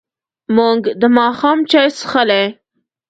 [0.55, 2.43] موږ د ماښام چای څښلی.